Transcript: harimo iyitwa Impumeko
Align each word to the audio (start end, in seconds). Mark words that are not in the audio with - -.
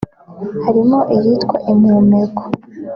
harimo 0.65 0.99
iyitwa 1.15 1.55
Impumeko 1.71 2.43